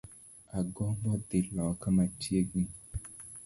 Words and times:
Agombo 0.59 1.11
dhii 1.29 1.43
loka 1.59 1.87
machiegni 1.99 2.67